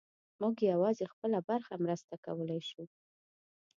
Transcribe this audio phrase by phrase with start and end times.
[0.41, 2.83] موږ یوازې خپله برخه مرسته کولی شو.